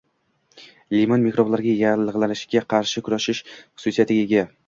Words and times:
Limon 0.95 1.25
mikroblarga, 1.25 1.75
yallig‘lanishga 1.83 2.63
qarshi 2.75 3.05
kurashish 3.09 3.45
xususiyatiga 3.61 4.27
ega. 4.31 4.45